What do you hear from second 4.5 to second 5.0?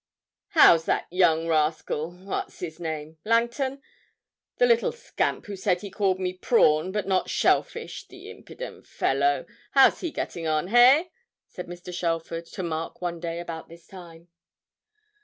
the little